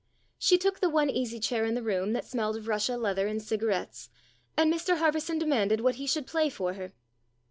[0.39, 3.39] She took the one easy chair in the room that smelled of russia leather and
[3.39, 4.09] cigarettes,
[4.57, 6.93] and Mr Harverson demanded what he should play for her.